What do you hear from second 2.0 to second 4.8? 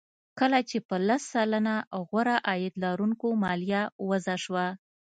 غوره عاید لرونکو مالیه وضع شوه